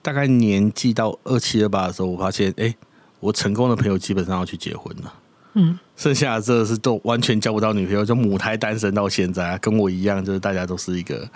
[0.00, 2.74] 大概年纪到二七二八的时候，我发现，哎、
[3.20, 5.14] 我成功的朋友基本上要去结婚了。
[5.54, 11.28] 嗯，剩下的这是都完全交不到女朋友，就母胎单身到现在、啊，跟我一样，就是大家都是一个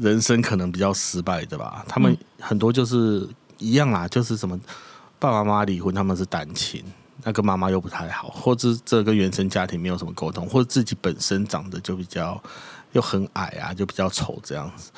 [0.00, 1.84] 人生可能比较失败的吧。
[1.86, 4.58] 他们很多就是一样啦，就是什么
[5.18, 6.82] 爸爸妈妈离婚，他们是单亲，
[7.26, 12.40] 那跟妈妈又不太好，或者这跟原生家庭没有什么沟通，或者自己本身长得就比较
[12.92, 14.92] 又很矮啊，就比较丑这样子。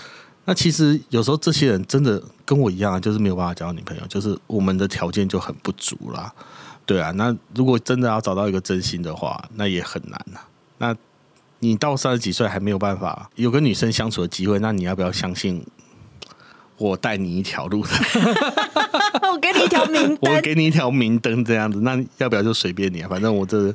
[0.45, 6.31] 那其实有时候这些人真的跟我一样啊，就是没有办法交到女朋友，就是我们的条件就很不足啦。
[6.85, 10.45] 对啊，那如果真的要找到一个真心的话，那也很难啊。
[10.77, 10.95] 那
[11.61, 15.65] 你到三十几岁还没有办法有跟女生相处的机会，那你要不要相信
[16.79, 17.91] 我带你一条路的？
[19.31, 20.41] 我给你一条明灯我。
[20.41, 23.09] 给你一条明灯这样子，那要不要就随便你啊？
[23.09, 23.75] 反正我这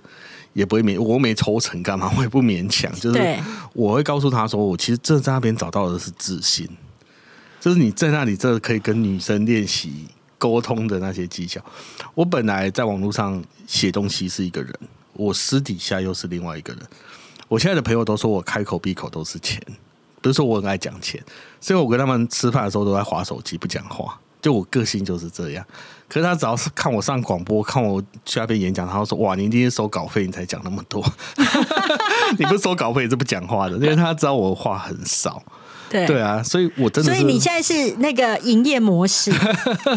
[0.53, 2.11] 也不会勉，我没抽成干嘛？
[2.17, 3.37] 我也不勉强，就是
[3.73, 6.67] 我会告诉他说，我其实这在那边找到的是自信，
[7.59, 11.61] 就是你在那里这可以跟女生练习沟通的那些技巧。
[12.13, 14.73] 我本来在网络上写东西是一个人，
[15.13, 16.81] 我私底下又是另外一个人。
[17.47, 19.61] 我现在的朋友都说我开口闭口都是钱，
[20.23, 21.21] 不是说我很爱讲钱，
[21.61, 24.19] 所以我跟他们吃饭的时候都在划手机不讲话。
[24.41, 25.65] 就我个性就是这样，
[26.09, 31.01] 可是他只要是看我上广播，看我去那边演讲，他会说：“哇，你今天收稿费，你才讲那么多。
[32.37, 35.41] 你不收稿费也是不讲话的，因为他知道我话很少。
[35.89, 39.31] 对对啊，所以我真的所以你现在是那个营业模式，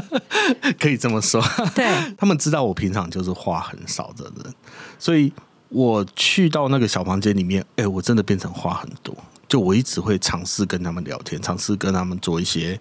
[0.79, 1.43] 可以这么说。
[1.75, 1.85] 对，
[2.17, 4.55] 他们知道我平常就是话很少的人，
[4.97, 5.33] 所以
[5.71, 9.12] 我去到那个小房间里面，哎、我真的变成话很多。
[9.49, 12.79] 就我一直会尝试跟他们聊天，尝试跟他们做一些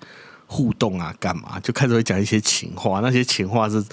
[0.48, 1.60] 互动啊，干嘛？
[1.60, 3.84] 就开始会讲一些情话，那些情话是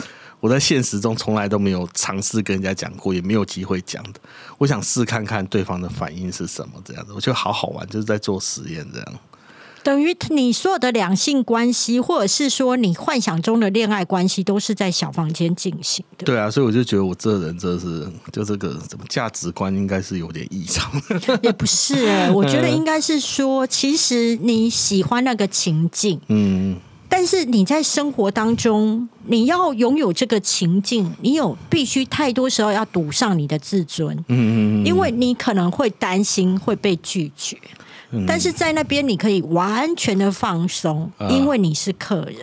[0.41, 4.21] 我在现实中从来都没有尝试跟人家讲过，也没有机会讲的。
[4.59, 9.15] 我想试看看对方的反应是什么，这样子，我觉得好好玩，就是在做实验这样。
[9.83, 16.25] 等于你所有的两性关系，或者是说你幻想中的恋爱关系，都是在小房间进行的。
[16.25, 20.91] 对啊，所以我就觉得我这人真的是， 就这个怎么价值观应该是有点异常。
[21.43, 26.77] 也不是、欸，我觉得应该是说，其实你喜欢那个情境， 嗯，
[27.09, 37.59] 但是你在生活当中，你要拥有这个情境，你有必须太多时候要赌上你的自尊，嗯嗯嗯，因为你可能会担心会被拒绝。
[38.27, 42.37] 但是在那边你可以完全的放松，啊因为你是客人。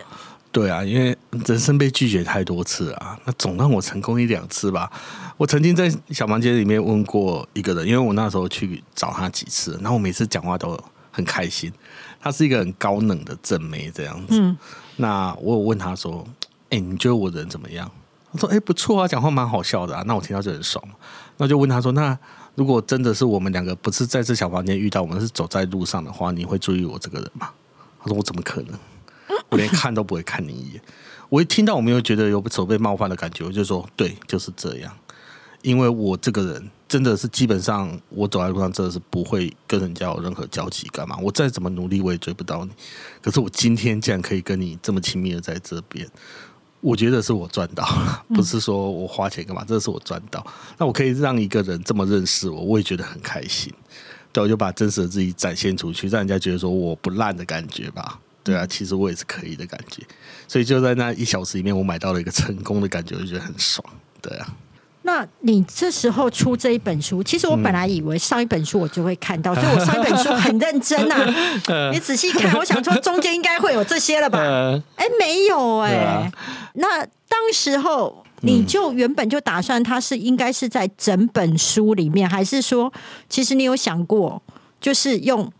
[0.52, 4.90] 对啊，因为人生被拒绝太多次啊，那总让我成功一两次吧。
[5.36, 10.76] 我曾经在小房间里面问过一个人，因为我那时候去找他几次，然后我每次讲话都
[11.12, 11.72] 很开心。
[12.20, 14.40] 他是一个很高冷的正妹这样子。
[14.40, 14.58] 嗯
[14.96, 16.26] 那我有问他说
[16.68, 17.90] ：“哎、你觉得我人怎么样？”
[18.34, 20.84] 他说：“哎、不错啊，讲话蛮好笑的啊。”那我听到就很爽。
[21.38, 22.18] 那就问他说：“那
[22.60, 27.48] 如果真的是我们两个不是在这小房间遇到，我们是走在路上的话，你会注意我这个人吗？”
[27.98, 28.78] 他说：“我怎么可能？
[29.48, 30.82] 我连看都不会看你一眼。”
[31.30, 34.94] 我一听到我没有觉得有手被冒犯的感觉，我就说：“对，就是这样。”
[35.62, 41.16] 因为我这个人真的是基本上我走在路上真的是不会跟人家有任何交集，干嘛？
[41.22, 42.70] 我再怎么努力我也追不到你。
[43.22, 46.06] 可是我今天竟然可以跟你这么亲密的在这边，
[46.80, 50.44] 我觉得是我赚到了，不是说我花钱干嘛，这是我赚到。
[50.78, 53.72] 那我可以让一个人这么认识我，我也觉得很开心。
[54.32, 58.18] 对，我就把真实的自己展现出去，让人家觉得说我不烂的感觉吧。
[58.42, 60.02] 对啊，其实我也是可以的感觉。
[60.48, 63.84] 所以就在那一小时里面，我买到了一个成功的感觉，我就觉得很爽。
[64.22, 64.56] 对啊。
[65.10, 71.16] 那你这时候出这一本书，其实我本来以为上一本书我就会看到， 所以我上一本书很认真呐。
[71.92, 74.38] 你仔细看，我想说中间应该会有这些了吧？
[74.94, 76.30] 哎，没有哎。
[76.74, 82.92] 那当时候你就原本就打算它是应该是在整本书里面，还是说
[83.28, 84.40] 其实你有想过，
[84.80, 85.50] 就是用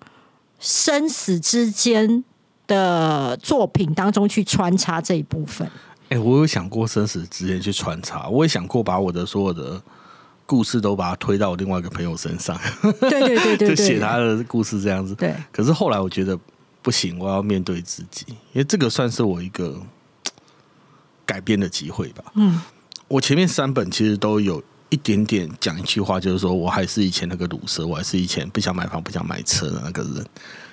[0.61, 2.23] 生死之间
[2.69, 5.69] 的作品当中去穿插这一部分？
[6.11, 9.81] 哎，我有想过生死之间去穿插，我也想过把我的所有的
[10.45, 12.59] 故事都把它推到我另外一个朋友身上，
[13.01, 15.15] 对对对 对，就写他的故事这样子。
[15.15, 16.39] 对，可是后来我觉得
[16.83, 19.81] 不行，我要面对自己，因为这个算是我一个
[21.25, 22.25] 改变的机会吧。
[22.35, 22.61] 嗯，
[23.07, 30.27] 我前面三本其实都有一点点讲一句话，就是说我还是以前那个鲁蛇，我还是以前不想买房、不想买车的那个人。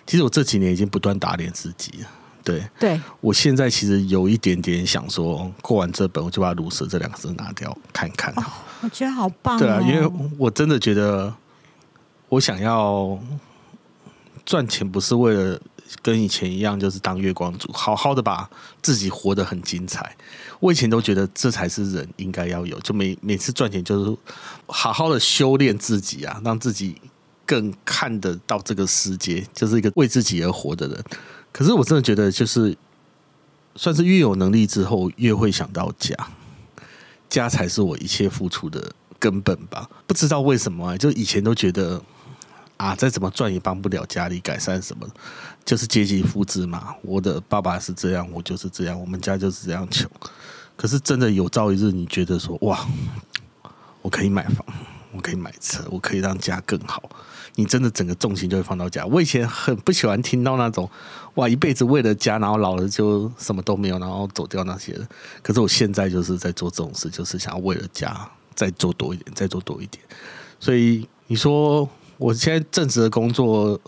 [0.07, 2.07] 其实我这几年已经不断打脸自己了。
[2.43, 8.33] 对，对我现在其实有一点点想说，过完这本我就把“如蛇”这两个字拿掉看看。
[8.81, 11.33] 我觉得好棒，对啊，因为我真的觉得
[12.29, 13.19] 我想要
[14.45, 15.59] 赚钱，不是为了
[16.01, 18.49] 跟以前一样，就是当月光族，好好的把
[18.81, 20.15] 自己活得很精彩。
[20.59, 24.17] 我以前都觉得这才是人应该要有，就每每次赚钱就是
[24.67, 27.01] 好好的修炼自己啊，让自己
[27.45, 31.03] 更看得到这个世界，就是一个为自己而活的人。
[31.57, 32.77] 可是我真的觉得，就是
[33.75, 36.15] 算是越有能力之后，越会想到家，
[37.27, 39.89] 家才是我一切付出的根本吧。
[40.05, 41.99] 不知道为什么，就以前都觉得
[42.77, 45.07] 啊，再怎么赚也帮不了家里改善什么，
[45.65, 46.93] 就是阶级复制嘛。
[47.01, 50.07] 我的爸爸是这样，我就是这样，我们家就是这样穷。
[50.75, 52.85] 可是真的有朝一日，你觉得说哇，
[54.03, 54.63] 我可以买房，
[55.11, 57.01] 我可以买车，我可以让家更好。
[57.55, 59.03] 你真的整个重心就会放到家。
[59.07, 60.87] 我以前很不喜欢听到那种
[61.37, 64.99] 哇，一辈子为了家，然后老了就什么都没有，然后走掉那些。
[65.43, 70.03] 可是我现在就是在做这种事，就是想要为了家再做多一点，再做多一点。
[70.59, 73.79] 所以你说我现在正职的工作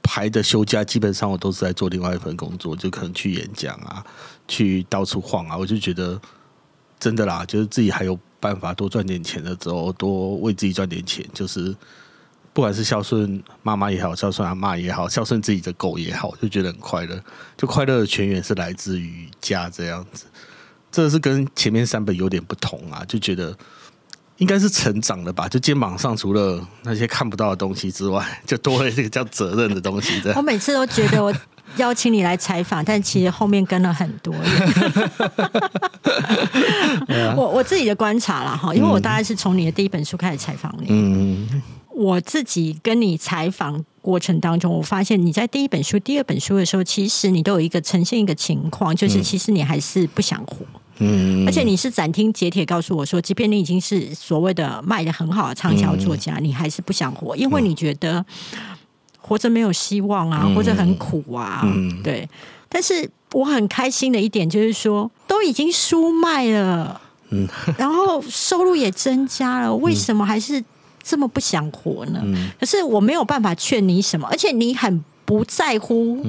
[0.00, 4.06] 排的休假，基本上我都是在做另外一份工作，就可能去演讲啊，
[4.46, 5.56] 去到处晃啊。
[5.56, 6.20] 我就觉得
[7.00, 11.74] 真的啦，就是自己还有办法多赚点钱的时候，多为自己赚点钱，就是。
[12.56, 17.22] 不管是孝顺妈妈也好，孝顺阿妈也好，孝顺自己的狗也好，就觉得很快乐。
[17.54, 20.24] 就快乐的泉源是来自于家这样子，
[20.90, 23.04] 这是跟前面三本有点不同啊。
[23.06, 23.54] 就觉得
[24.38, 25.46] 应该是成长了吧？
[25.46, 30.18] 就肩膀上除了那些看不到的东西之外，就多了这个叫责任的东西。
[30.34, 31.30] 我每次都觉得我
[31.76, 34.42] 邀请你来采访，但其实后面跟了很多人。
[37.36, 40.86] 我我自己的观察了哈，因为我大概是从你的第一本书开始采访你。
[40.88, 41.62] 嗯。
[41.96, 50.58] 我自己跟你采访过程当中，我发现你在第一本书、第二本书的时候，其实你都有一个呈现一个情况，就是其实你还是不想活，
[50.98, 58.22] 嗯，而且你是斩钉截铁告诉我说，即便你已经是所谓的卖的很好的畅销作家，你还是不想活，因为你觉得
[59.18, 61.66] 活着没有希望啊，或者很苦啊，
[62.04, 62.28] 对。
[62.68, 70.62] 但是我很开心的一点就是说，都已经书卖了，嗯，然后收入也增加了，为什么还是？
[71.06, 72.20] 这么不想活呢？
[72.58, 76.24] 可是我没有办法劝你什么，而且你很不在乎，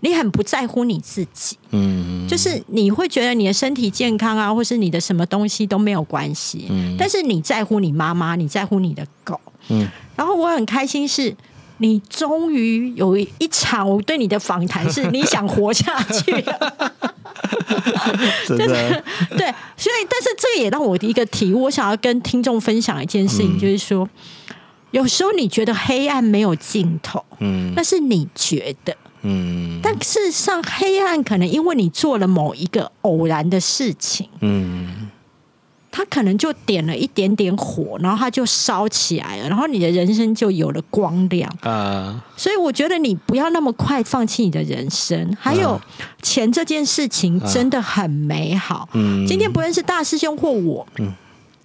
[0.00, 1.58] 你很不在乎你自己。
[1.72, 6.66] 嗯，就是你会觉得你的身体健康啊，或是你的什么东西都没有关系。
[6.70, 9.38] 嗯，但是你在乎你妈妈，你在乎你的狗。
[9.68, 11.36] 嗯，然后我很开心是。
[11.78, 16.32] 你终于有一场我对你的访谈，是你想活下去，
[18.46, 19.04] 真的。
[19.36, 24.08] 对，所以但是这也让我的一个题，我想要跟听众分享一件事情，就是说，
[24.90, 35.10] 有时候你觉得黑暗没有尽头，嗯，那是你觉得，嗯，但事实上黑暗可能因为你做了某一个偶然的事情，嗯。
[35.96, 42.22] 他可能就点了一点点火，然后他就烧起来了，然后你的人生就有了光亮啊！
[42.36, 45.34] 所以我觉得你不要那么快放弃你的人生。
[45.40, 45.80] 还有
[46.20, 48.86] 钱这件事情真的很美好。
[48.92, 51.10] 嗯，今天不论是大师兄或我，嗯，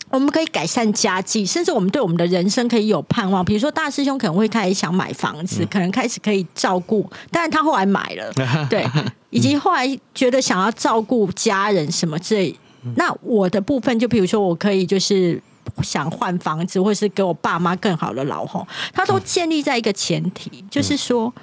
[0.09, 3.43] 我们可以改善家计，甚至我们对我们的人生可以有盼望。
[3.43, 8.31] 比如说大师兄可能会开始想买房子，可能开始可以照顾，但是他后来买了，
[8.71, 8.87] 对，
[9.29, 12.55] 以及后来觉得想要照顾家人什么之类。
[12.95, 15.41] 那我的部分，就比如说，我可以就是
[15.81, 21.33] 想换房子，或是给我爸妈更好的老后，它都建立在一个前提，就是说。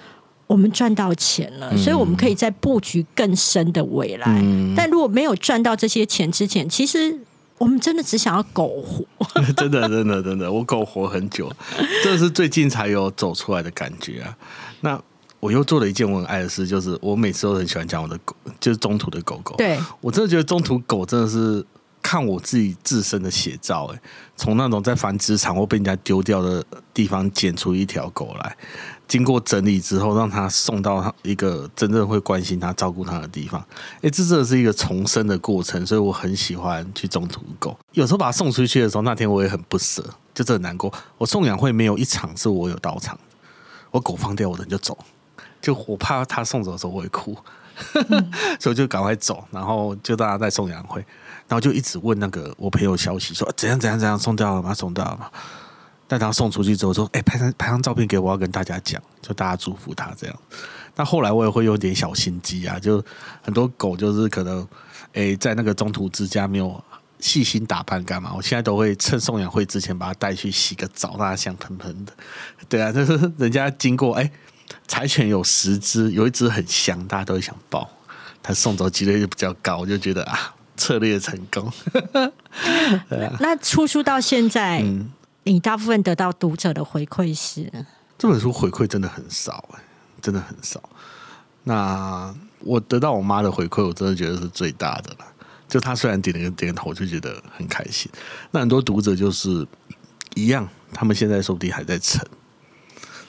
[0.48, 4.42] 我们赚到钱了，所以我们可以在布局更深的未来。
[4.74, 7.14] 但如果没有赚到这些钱之前，其实
[7.58, 9.04] 我们真的只想要苟活。
[9.54, 11.52] 真的，真的，真的，我苟活很久，
[12.02, 14.34] 这是最近才有走出来的感觉啊。
[14.80, 14.98] 那
[15.40, 19.54] 我又做了一件我很爱的事，就是我每次都很喜欢讲我的狗，就是中途的狗狗。
[19.56, 21.64] 对我真的觉得中途狗真的是
[22.02, 23.84] 看我自己自身的写照。
[23.94, 24.00] 哎，
[24.36, 28.56] 从那种在繁殖场或被人家丢掉的地方捡出一条狗来。
[29.06, 33.58] 经过整理之后，让它送到一个真正会关心它、照顾它的地方。
[34.02, 37.74] 哎，这真的是一个重生的过程，所以我很喜欢去中途狗。
[37.92, 40.92] 有时候把它送出去的时候，那天我也很不舍，就很难过。
[41.16, 43.18] 我送养会没有一场是我有到场，
[43.90, 44.98] 我狗放掉，我人就走，
[45.60, 47.36] 就我怕他送走的时候我会哭，
[48.60, 49.44] 所以就赶快走。
[49.50, 51.00] 然后就大家在送养会，
[51.48, 54.72] 然后就一直问那个我朋友消息，说怎样怎样怎样送掉了吗？
[54.72, 55.30] 送掉了吗？
[56.10, 60.34] 但他送出去之后说：“哎，拍张拍张照片给我，要跟大家讲，就大家祝福他这样。”
[60.96, 63.04] 那后来我也会有点小心机啊，就
[63.42, 64.66] 很多狗就是可能
[65.12, 66.82] 哎在那个中途之家没有
[67.20, 72.12] 细心打扮干嘛，我现在都会趁送养会之前把它带去洗个澡，让它香喷喷的。
[72.70, 74.32] 对啊，就是人家经过哎，
[74.86, 77.88] 柴犬有十只，有一只很香，大家都会想抱，
[78.42, 81.72] 它送走几率就比较高，我就觉得啊，策略成功。
[83.40, 84.84] 那出书到现在。
[85.44, 87.72] 你大部分得到读者的回馈是，
[88.18, 89.80] 这本书回馈真的很少哎，
[90.20, 90.82] 真的很少。
[91.64, 95.24] 那我得到我妈的回馈，我真的觉得是最大的了。
[95.66, 98.12] 就她虽然点了个点头，就觉得很开心。
[98.50, 99.66] 那很多读者就是
[100.34, 102.22] 一样，他们现在说不定还在沉，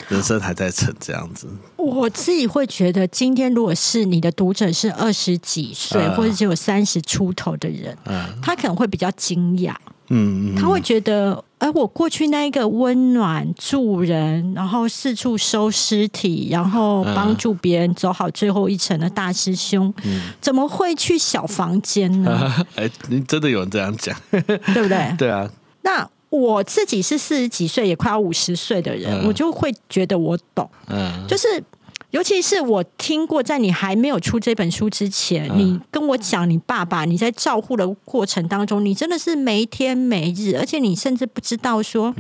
[0.09, 1.47] 人生还在成这样子。
[1.77, 7.97] 我自己会觉得，今天如果是你的读者是二十几岁或者只有三十出头的人，
[8.41, 9.73] 他可能会比较惊讶。
[10.11, 19.93] 嗯，他会觉得，哎，我过去那一个温暖助人，然后四处收尸体，然后帮助别人走好最后一程的大师兄，
[20.41, 22.65] 怎么会去小房间呢？
[22.75, 25.13] 哎，你真的有人这样讲，对不对？
[25.15, 25.47] 对啊。
[25.83, 31.63] 那我自己是四十几岁，也快要五十岁的人，我就会觉得我懂，嗯，就是。
[32.11, 42.11] 尤其是我听过，在你还没有出这本书之前，你跟我讲你爸爸，你在照护的过程当中，你真的是没天没日，而且你甚至不知道说，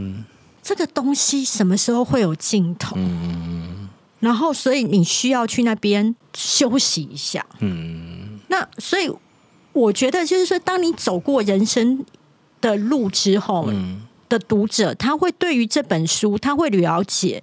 [0.61, 2.95] 这个东西什么时候会有尽头。
[2.99, 7.43] 嗯，然后所以你需要去那边休息一下。
[7.57, 9.11] 嗯，那所以
[9.73, 12.05] 我觉得就是说，当你走过人生
[12.61, 13.69] 的路之后，
[14.27, 17.41] 的读者他会对于这本书他会了解。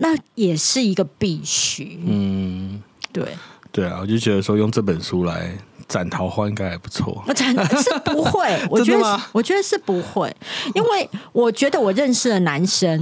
[0.00, 2.80] 那也是一个必须，嗯，
[3.12, 3.36] 对，
[3.72, 5.52] 对啊，我就觉得说用这本书来
[5.88, 7.20] 斩桃花应该还不错。
[7.26, 7.52] 我 斩
[7.82, 10.32] 是不会， 我觉得，我觉得是不会，
[10.72, 13.00] 因为我觉得我认识的男生，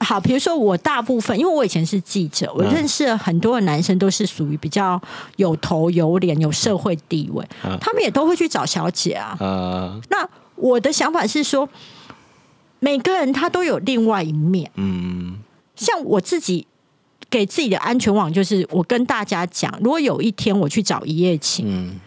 [0.00, 4.98] 好，比如说我大部分，因为我以前是记者，我认识了很多的男生都是属于比较
[5.36, 7.46] 有头有脸、有社会地位，
[7.78, 9.36] 他们也都会去找小姐啊。
[10.08, 10.26] 那
[10.60, 11.68] 我的想法是说，
[12.80, 15.38] 每个人他都有另外一面，嗯。
[15.76, 16.66] 像我自己
[17.30, 22.00] 给自己的安全网，就是我跟大家讲，如果有一天我去找一夜情，嗯，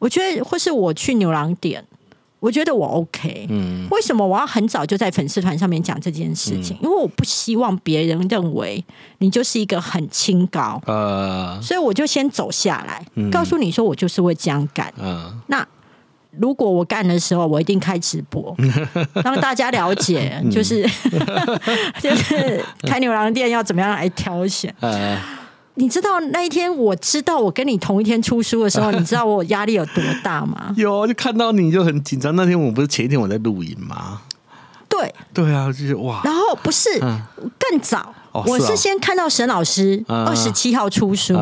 [0.00, 1.84] 我觉得或是我去牛郎店，
[2.40, 6.76] 我觉得我 OK，嗯，为什么我要很早就在粉丝团上面讲这件事情？
[6.82, 8.84] 因为我不希望别人认为
[9.18, 15.64] 你就是一个很清高，呃，所以我就先走下来，告诉你说我就是会这样干，嗯，那。
[16.38, 18.54] 如果我干的时候，我一定开直播，
[19.22, 20.82] 让大家了解，就是
[22.00, 24.74] 就是开牛郎店要怎么样来挑选。
[25.74, 30.74] 你知道那一天，我知道我跟你同一天出书的时候， 你知道我压力有多大吗？
[30.76, 32.34] 有，就看到你就很紧张。
[32.36, 34.20] 那天我不是前一天我在录影吗？
[34.88, 36.20] 对，对啊，就是哇。
[36.24, 41.34] 然后不是更早，我是先看到沈老师二十七号出书，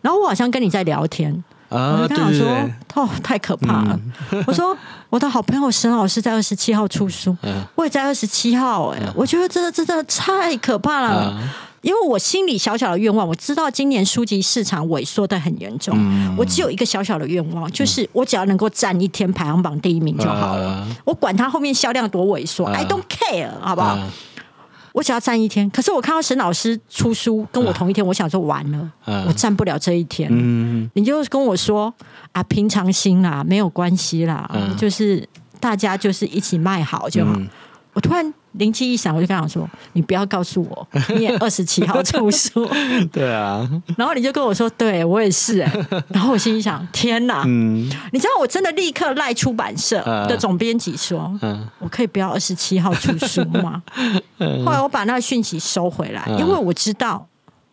[0.00, 1.44] 然后我好像跟你在聊天。
[1.70, 2.46] 我就跟他说
[2.94, 3.98] ：“哦，太可怕了！”
[4.46, 4.76] 我说
[5.08, 7.36] ：“我的好朋友沈老师在二十七号出书，
[7.74, 8.88] 我也在二十七号。
[8.88, 11.40] 哎，我觉得真的真的太可怕了，
[11.82, 15.96] 因为我心里小小的愿望，我知道今年书籍市场萎缩的很严重。
[16.36, 20.86] 我只有一个小小的愿望，就是我只要能够占一天排行榜第一名就好了。
[21.04, 23.96] 我管它后面销量多萎缩，I don't care，好不好？”
[24.92, 28.90] 我只要站一天，可是我看到沈老师出书跟我同一天，我想说完了，
[29.26, 30.28] 我站不了这一天。
[30.94, 31.92] 你就跟我说
[32.32, 35.26] 啊，平常心啦，没有关系啦，就是
[35.58, 37.32] 大家就是一起卖好就好。
[37.92, 42.68] 我突然灵机一闪，我就跟他说：“你不要告诉我 你也二十七号出书。
[43.12, 43.68] 对啊，”
[43.98, 47.42] 然后你就跟我说：“对我也是。”欸， 然后我心里想：“天哪！
[47.46, 53.82] 嗯你知道我真的立刻赖出版社嗯的总编辑说：“嗯我可以不要二十七号出书吗？”
[54.64, 57.26] 后来我把那个讯息收回来，嗯因为我知道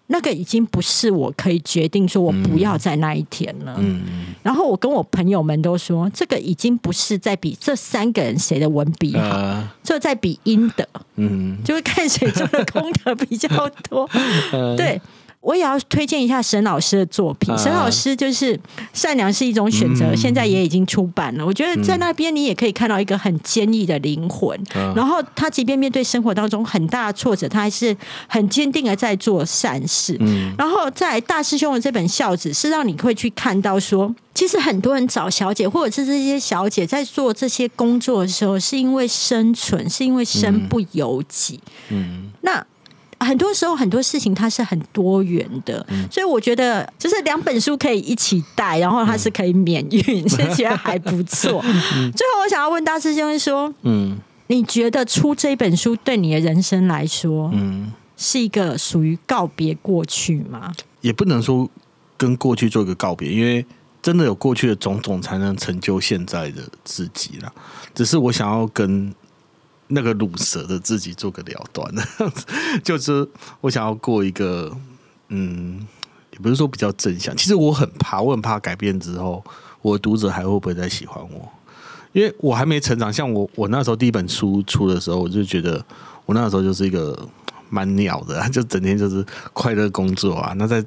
[0.07, 3.75] 那个已经不是我可以决定说我不要在那一天了。
[3.79, 13.47] 嗯然后我跟我朋友们都说，这个已经不是在比这三个人谁的文笔好，呃这在比阴德，嗯就是看谁做的功德比较
[13.89, 14.09] 多。
[14.77, 15.01] 对。
[15.47, 17.53] 我也要推荐一下沈老师的作品。
[17.53, 18.53] 嗯沈老师就是
[18.91, 21.45] 《善良是一种选择》，嗯现在也已经出版了。
[21.45, 24.59] 我觉得在那边你也可以看到一个很坚毅的灵魂。
[24.75, 27.95] 嗯然后他即便面对生活当中很大的挫折，他还是
[28.27, 30.17] 很坚定的在做善事。
[30.19, 41.59] 嗯然后在大师兄的这本《孝子》，是让你会去看到说，其实很多人找小姐，或者是这些小姐在做这些工作的时候，是因为生存，是因为身不由己。
[41.89, 42.65] 嗯那
[43.20, 51.61] 很多时候很多事情它是很多元的，嗯所以我觉得就是两本书可以一起带，然后它是可以免运，是觉得还不错。
[51.61, 60.72] 最后我想要问大师兄说，嗯你觉得出这本书对你的人生来说，嗯，是一个属于告别过去吗？
[61.01, 61.70] 也不能说
[62.15, 63.65] 跟过去做一个告别，因为
[64.01, 67.51] 真的有过去的种种，才能成就现在的自己啦。
[67.93, 69.13] 只是我想要跟
[69.88, 71.89] 那个乳蛇的自己做个了断，
[72.83, 73.27] 就是
[73.61, 74.75] 我想要过一个，
[75.29, 75.85] 嗯，
[76.31, 77.35] 也不是说比较正向。
[77.35, 79.43] 其实我很怕，我很怕改变之后，
[79.81, 81.49] 我读者还会不会再喜欢我？
[82.13, 83.11] 因为我还没成长。
[83.11, 85.83] 像我，我那时候第一本书出的时候，我就觉得
[86.25, 87.17] 我那时候就是一个
[87.69, 89.23] 蛮鸟的，就整天就是
[89.53, 90.53] 快乐工作啊。
[90.57, 90.83] 那在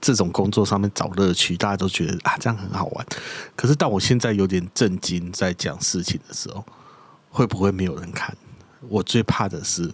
[0.00, 3.06] 这种工作上面找乐趣，大家都觉得啊这样很好玩。
[3.54, 6.64] 可是到我现在有点震惊，在讲事情的时候，
[7.30, 8.36] 会不会没有人看？
[8.88, 9.90] 我最怕的是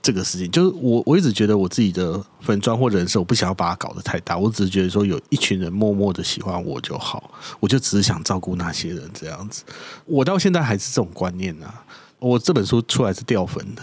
[0.00, 7.30] 这个事情，就是我我一直觉得我自己的粉砖或人设，我不想要把它搞得太大，我只是觉得说有一群人默默的喜欢我就好，
[7.60, 9.62] 我就只是想照顾那些人这样子。
[10.06, 11.84] 我到现在还是这种观念啊。
[12.18, 13.82] 我这本书出来是掉粉的，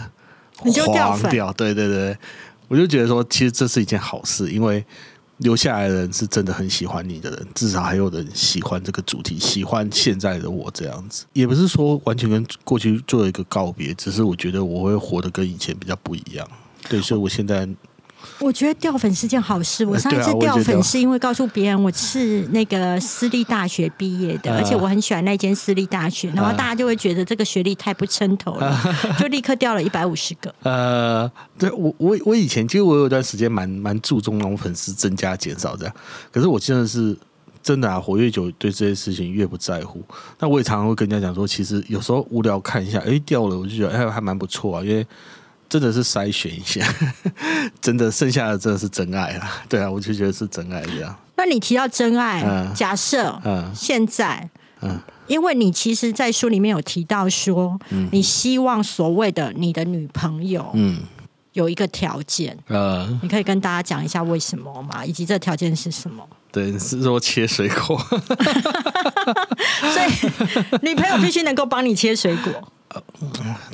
[0.63, 2.17] 你就掉粉对对对，
[2.69, 4.85] 我就觉得说，其实这是一件好事，因为
[5.39, 11.25] 留下来的人是真的很喜欢你的人，至少还有人喜欢这个主题，喜欢现在的我这样子。
[11.33, 16.47] 也不是说完全跟过去做一个告别，只是我觉得我会活得跟以前比较不一样。
[16.87, 17.67] 对，所以我现在
[18.39, 19.85] 我觉得掉粉是件好事。
[19.85, 28.79] 我上一次掉粉是因为告诉别人我是那个私立大学毕业的，啊而且我很喜欢那间私立大学，然后啊大家就会觉得这个学历太不称头了，
[29.19, 30.53] 就立刻掉了一百五十个。
[30.63, 35.93] 呃，对我我我以前其实我有一段时间蛮蛮注重那种粉丝增加减少这样，
[36.31, 37.17] 可是我真的是
[37.61, 40.01] 真的啊，活越久对这些事情越不在乎。
[40.39, 45.05] 那我也常常会跟人家讲说，其实有时候无聊看一下，哎掉了，我就觉得哎还蛮不错啊，因为
[45.69, 46.83] 真的是筛选一下，
[47.79, 49.63] 真的剩下的真的是真爱啊。
[49.69, 51.15] 对啊，我就觉得是真爱这样。
[51.37, 54.49] 那你提到真爱，嗯假设嗯现在，
[54.81, 57.79] 嗯因为你其实，在书里面有提到说，
[58.11, 61.01] 你希望所谓的你的女朋友嗯
[61.53, 65.05] 有一个条件，呃，你可以跟大家讲一下为什么吗？
[65.05, 66.27] 以及这条件是什么？
[66.51, 67.95] 对，是说切水果。
[69.93, 70.09] 所以
[70.81, 72.73] 女朋友必须能够帮你切水果。
[72.89, 73.03] 呃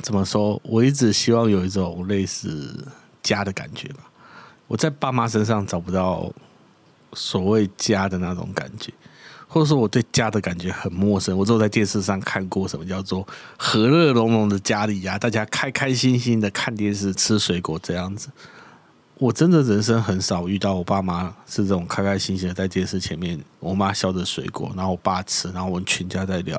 [0.02, 0.60] 怎么说？
[0.64, 2.86] 我一直希望有一种类似
[3.22, 4.00] 家的感觉吧。
[4.66, 6.32] 我在爸妈身上找不到
[7.12, 8.92] 所谓家的那种感觉，
[9.48, 11.38] 或者说我对家的感觉很陌生。
[11.38, 18.28] 我只有在电视上看过什么叫做和乐融融的家里呀、大家开开心心的看电视、吃水果这样子。
[19.18, 26.58] 我真的人生很少遇到我爸妈是这种开开心心的在电视前面，我妈削着水果，然后我爸吃，然后我们全家在聊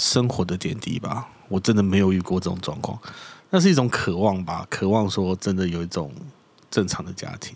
[0.00, 1.28] 生活的点滴吧。
[1.48, 2.98] 我真的没有遇过这种状况，
[3.50, 6.10] 那是一种渴望吧，渴望说真的有一种
[6.70, 7.54] 正常的家庭。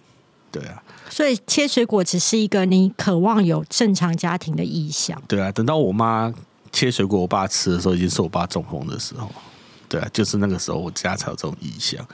[0.52, 5.20] 对啊，所以切水果只是一个你渴望有正常家庭的意向。
[5.26, 5.50] 对啊。
[5.50, 6.32] 等到我妈
[6.70, 9.30] 切水果，我爸吃的时候，已经是我爸中风的时候。
[9.88, 12.04] 对啊，就是那个时候，我家才有这种意向。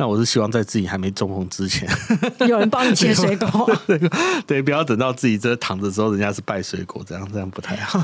[0.00, 1.86] 那我是希望在自己还没中风之前，
[2.48, 3.70] 有人帮你切水果，
[4.48, 8.02] 对，不要等到自己这躺着之后，人家是拜水果，这样这样不太好。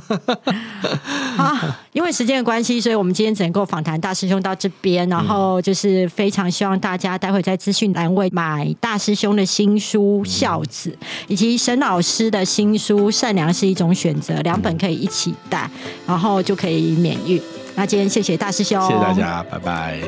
[1.42, 10.90] 啊，因为时间的关系，所以我们今天只能够访谈大师兄到这边，然后就是非常希望大家待会在资讯栏位买大师兄的新书《孝子》，
[11.28, 15.70] 以及沈老师的新书《善良是一种选择》，两本可以一起带，
[16.06, 17.40] 然后就可以免运。
[17.74, 19.98] 那今天谢谢大师兄，谢谢大家，拜拜。